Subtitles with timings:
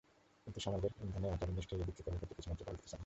[0.43, 2.99] কিন্তু সমাজের বন্ধনে, আচারের নিষ্ঠায়, ইহাদিগকে কর্মক্ষেত্রে কিছুমাত্র বল দিতেছে না।